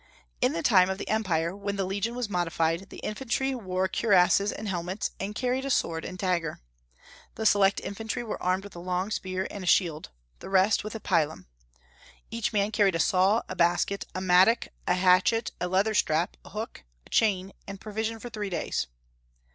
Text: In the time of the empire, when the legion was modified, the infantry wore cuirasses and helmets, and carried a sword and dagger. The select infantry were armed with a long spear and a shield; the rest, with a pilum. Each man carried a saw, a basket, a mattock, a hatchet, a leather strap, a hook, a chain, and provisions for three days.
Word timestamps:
In 0.41 0.53
the 0.53 0.63
time 0.63 0.89
of 0.89 0.97
the 0.97 1.07
empire, 1.07 1.55
when 1.55 1.75
the 1.75 1.85
legion 1.85 2.15
was 2.15 2.27
modified, 2.27 2.89
the 2.89 2.97
infantry 3.03 3.53
wore 3.53 3.87
cuirasses 3.87 4.51
and 4.51 4.67
helmets, 4.67 5.11
and 5.19 5.35
carried 5.35 5.63
a 5.63 5.69
sword 5.69 6.05
and 6.05 6.17
dagger. 6.17 6.59
The 7.35 7.45
select 7.45 7.79
infantry 7.79 8.23
were 8.23 8.41
armed 8.41 8.63
with 8.63 8.75
a 8.75 8.79
long 8.79 9.11
spear 9.11 9.47
and 9.51 9.63
a 9.63 9.67
shield; 9.67 10.09
the 10.39 10.49
rest, 10.49 10.83
with 10.83 10.95
a 10.95 10.99
pilum. 10.99 11.45
Each 12.31 12.51
man 12.51 12.71
carried 12.71 12.95
a 12.95 12.99
saw, 12.99 13.43
a 13.47 13.55
basket, 13.55 14.05
a 14.15 14.21
mattock, 14.21 14.69
a 14.87 14.95
hatchet, 14.95 15.51
a 15.61 15.67
leather 15.67 15.93
strap, 15.93 16.35
a 16.43 16.49
hook, 16.49 16.83
a 17.05 17.09
chain, 17.11 17.51
and 17.67 17.79
provisions 17.79 18.23
for 18.23 18.31
three 18.31 18.49
days. 18.49 18.87